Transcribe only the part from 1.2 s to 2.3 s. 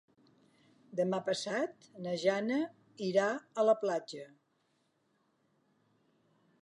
passat na